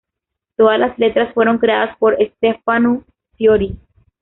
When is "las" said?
0.79-0.97